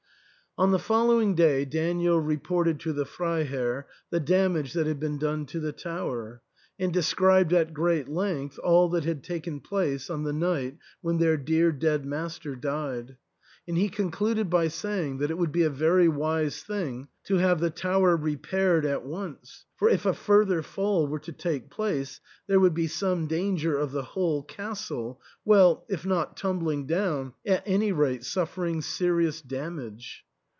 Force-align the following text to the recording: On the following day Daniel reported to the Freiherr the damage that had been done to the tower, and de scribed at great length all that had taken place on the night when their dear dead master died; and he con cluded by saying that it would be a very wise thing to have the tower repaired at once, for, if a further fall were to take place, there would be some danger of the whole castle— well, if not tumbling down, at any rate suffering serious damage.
On 0.57 0.71
the 0.71 0.79
following 0.79 1.33
day 1.33 1.63
Daniel 1.63 2.19
reported 2.19 2.81
to 2.81 2.91
the 2.91 3.05
Freiherr 3.05 3.87
the 4.09 4.19
damage 4.19 4.73
that 4.73 4.85
had 4.85 4.99
been 4.99 5.17
done 5.17 5.45
to 5.45 5.61
the 5.61 5.71
tower, 5.71 6.41
and 6.77 6.91
de 6.91 7.01
scribed 7.01 7.53
at 7.53 7.73
great 7.73 8.09
length 8.09 8.59
all 8.59 8.89
that 8.89 9.05
had 9.05 9.23
taken 9.23 9.61
place 9.61 10.09
on 10.09 10.23
the 10.23 10.33
night 10.33 10.77
when 10.99 11.19
their 11.19 11.37
dear 11.37 11.71
dead 11.71 12.05
master 12.05 12.53
died; 12.53 13.15
and 13.65 13.77
he 13.77 13.87
con 13.87 14.11
cluded 14.11 14.49
by 14.49 14.67
saying 14.67 15.19
that 15.19 15.31
it 15.31 15.37
would 15.37 15.53
be 15.53 15.63
a 15.63 15.69
very 15.69 16.09
wise 16.09 16.61
thing 16.61 17.07
to 17.23 17.37
have 17.37 17.61
the 17.61 17.69
tower 17.69 18.17
repaired 18.17 18.85
at 18.85 19.05
once, 19.05 19.65
for, 19.77 19.87
if 19.87 20.05
a 20.05 20.13
further 20.13 20.61
fall 20.61 21.07
were 21.07 21.17
to 21.19 21.31
take 21.31 21.69
place, 21.71 22.19
there 22.47 22.59
would 22.59 22.73
be 22.73 22.87
some 22.87 23.25
danger 23.25 23.77
of 23.77 23.93
the 23.93 24.03
whole 24.03 24.43
castle— 24.43 25.21
well, 25.45 25.85
if 25.87 26.05
not 26.05 26.35
tumbling 26.35 26.85
down, 26.85 27.33
at 27.47 27.63
any 27.65 27.93
rate 27.93 28.25
suffering 28.25 28.81
serious 28.81 29.39
damage. 29.41 30.25